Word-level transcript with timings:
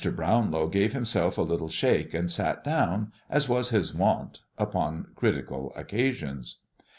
Brownlow 0.03 0.69
gave 0.69 0.93
himself 0.93 1.37
a 1.37 1.43
little 1.43 1.69
shake 1.69 2.11
and 2.15 2.31
sat 2.31 2.63
down, 2.63 3.11
as 3.29 3.47
was 3.47 3.69
his 3.69 3.93
wont 3.93 4.39
upon 4.57 5.05
critical 5.13 5.71
occasions. 5.75 6.57